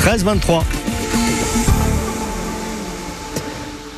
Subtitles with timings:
[0.00, 0.62] 13-23.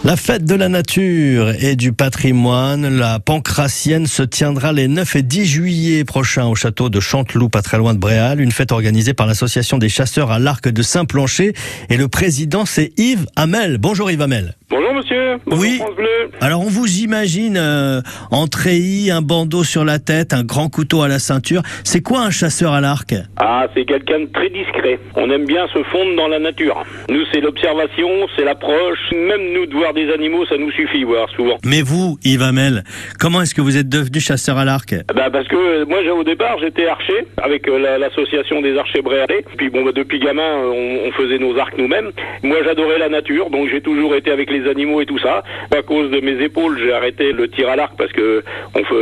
[0.04, 5.23] La fête de la nature et du patrimoine, la Pancratienne, se tiendra les 9 et
[5.23, 8.41] 10 juillet prochains au château de Chanteloup, pas très loin de Bréal.
[8.41, 11.54] Une fête organisée par l'association des chasseurs à l'arc de Saint-Plancher.
[11.88, 13.79] Et le président, c'est Yves Hamel.
[13.79, 14.57] Bonjour Yves Hamel.
[14.73, 15.36] Bonjour monsieur.
[15.45, 15.77] Bonjour Oui.
[15.77, 16.30] France Bleu.
[16.41, 18.00] Alors on vous imagine euh,
[18.30, 21.61] en treillis, un bandeau sur la tête, un grand couteau à la ceinture.
[21.84, 23.14] C'est quoi un chasseur à l'arc?
[23.36, 24.98] Ah, c'est quelqu'un de très discret.
[25.14, 26.82] On aime bien se fondre dans la nature.
[27.11, 28.98] Nous, c'est l'observation, c'est l'approche.
[29.12, 31.59] Même nous, de voir des animaux, ça nous suffit, voir souvent.
[31.67, 32.83] Mais vous, Yves Hamel,
[33.20, 34.95] comment est-ce que vous êtes devenu chasseur à l'arc?
[35.14, 38.78] Bah, parce que euh, moi, j'ai- au départ, j'étais archer avec euh, la- l'association des
[38.78, 39.45] archers bréalais.
[39.59, 40.73] Puis bon, bah, depuis gamin, euh,
[41.05, 42.11] on, on faisait nos arcs nous-mêmes.
[42.42, 45.42] Moi, j'adorais la nature, donc j'ai toujours été avec les animaux et tout ça.
[45.75, 48.44] À cause de mes épaules, j'ai arrêté le tir à l'arc parce que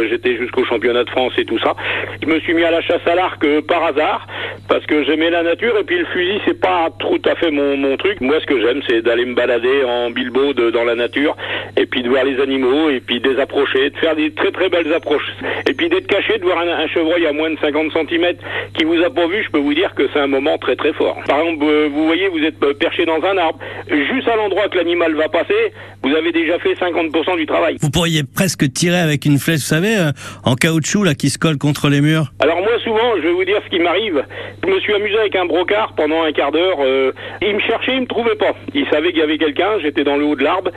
[0.08, 1.74] j'étais jusqu'au championnat de France et tout ça.
[2.22, 4.26] Je me suis mis à la chasse à l'arc euh, par hasard
[4.70, 7.76] parce que j'aimais la nature et puis le fusil, c'est pas tout à fait mon,
[7.76, 8.20] mon truc.
[8.20, 11.36] Moi, ce que j'aime, c'est d'aller me balader en bilbo de- dans la nature
[11.76, 14.52] et puis de voir les animaux et puis de les approcher, de faire des très
[14.52, 15.28] très belles approches.
[15.68, 18.34] Et puis d'être caché, de voir un, un chevreuil à moins de 50 cm
[18.78, 20.92] qui vous a pas vu, je peux vous dire que c'est un moment très très
[20.92, 21.18] fort.
[21.26, 23.58] Par exemple, euh, vous voyez, vous êtes euh, perché dans un arbre,
[23.90, 25.72] juste à l'endroit que l'animal va passer,
[26.04, 27.76] vous avez déjà fait 50% du travail.
[27.80, 30.12] Vous pourriez presque tirer avec une flèche, vous savez, euh,
[30.44, 32.32] en caoutchouc là qui se colle contre les murs.
[32.38, 34.22] Alors moi souvent, je vais vous dire ce qui m'arrive.
[34.66, 36.78] Je me suis amusé avec un brocard pendant un quart d'heure.
[36.80, 38.54] euh, il me cherchait, il me trouvait pas.
[38.74, 40.70] Il savait qu'il y avait quelqu'un, j'étais dans le haut de l'arbre.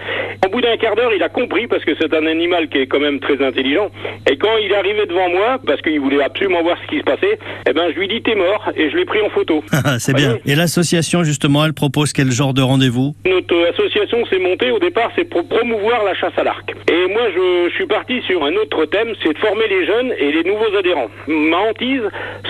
[0.45, 2.87] Au bout d'un quart d'heure, il a compris parce que c'est un animal qui est
[2.87, 3.89] quand même très intelligent.
[4.29, 7.03] Et quand il est arrivé devant moi, parce qu'il voulait absolument voir ce qui se
[7.03, 9.63] passait, eh ben je lui dis t'es mort et je l'ai pris en photo.
[9.99, 10.37] c'est bien.
[10.45, 13.13] Et l'association justement, elle propose quel genre de rendez-vous?
[13.25, 16.73] Notre association s'est montée au départ, c'est pour promouvoir la chasse à l'arc.
[16.89, 20.13] Et moi, je, je suis parti sur un autre thème, c'est de former les jeunes
[20.17, 21.09] et les nouveaux adhérents.
[21.27, 22.03] Ma hantise,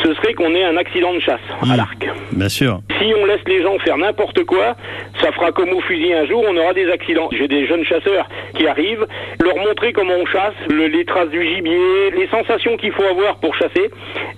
[0.03, 1.39] ce serait qu'on ait un accident de chasse
[1.71, 2.07] à l'arc.
[2.31, 2.79] Bien sûr.
[2.99, 4.75] Si on laisse les gens faire n'importe quoi,
[5.21, 7.29] ça fera comme au fusil un jour, on aura des accidents.
[7.31, 9.05] J'ai des jeunes chasseurs qui arrivent,
[9.43, 13.37] leur montrer comment on chasse, le- les traces du gibier, les sensations qu'il faut avoir
[13.37, 13.89] pour chasser.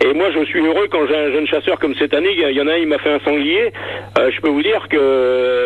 [0.03, 2.29] Et moi, je suis heureux quand j'ai un jeune chasseur comme cette année.
[2.31, 3.71] Il y en a, un, il m'a fait un sanglier.
[4.19, 4.97] Euh, je peux vous dire que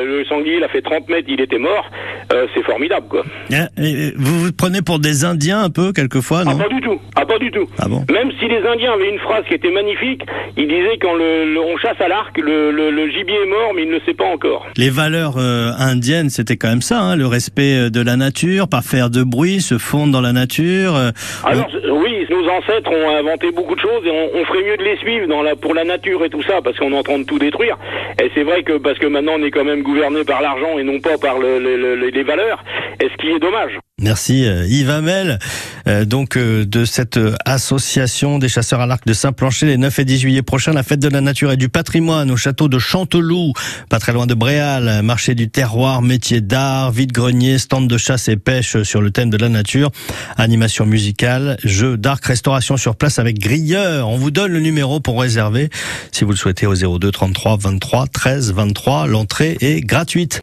[0.06, 1.90] le sanglier, il a fait 30 mètres, il était mort.
[2.32, 3.24] Euh, c'est formidable, quoi.
[3.52, 6.80] Hein, et Vous vous prenez pour des Indiens un peu quelquefois, Ah, non pas du
[6.82, 7.00] tout.
[7.16, 7.68] Ah, pas du tout.
[7.80, 10.22] Ah bon Même si les Indiens avaient une phrase qui était magnifique,
[10.56, 13.72] ils disaient quand le, le- on chasse à l'arc, le, le- le gibier est mort,
[13.76, 14.68] mais il ne le sait pas encore.
[14.78, 18.68] Les valeurs euh, indiennes, c'était quand même ça, hein, le respect euh, de la nature,
[18.68, 20.96] pas faire de bruit, se fondre dans la nature.
[20.96, 21.10] euh,
[21.44, 24.84] Alors oui, nos ancêtres ont inventé beaucoup de choses et on, on ferait mieux de
[24.84, 27.18] les suivre dans la, pour la nature et tout ça parce qu'on est en train
[27.20, 27.78] de tout détruire.
[28.22, 30.84] Et c'est vrai que parce que maintenant on est quand même gouverné par l'argent et
[30.84, 31.58] non pas par le-
[32.20, 32.64] le- le- les valeurs.
[33.02, 33.72] Et ce qui est dommage.
[34.02, 35.40] Merci euh, Yves Hamel,
[35.88, 40.00] euh, donc euh, de cette euh, association des chasseurs à l'arc de Saint-Plancher les 9
[40.00, 42.80] et 10 juillet prochains, la fête de la nature et du patrimoine au château de
[42.80, 43.52] Chanteloup,
[43.90, 48.38] pas très loin de Bréal, marché du terroir, métier d'art, vide-grenier, stand de chasse et
[48.38, 49.92] pêche sur le thème de la nature,
[50.38, 54.08] animation musicale, jeu d'arc, restauration sur place avec grilleur.
[54.08, 55.70] On vous donne le numéro pour réserver
[56.14, 59.08] si vous le souhaitez au 02 33 23 13 23.
[59.08, 60.38] L'entrée est gratuite.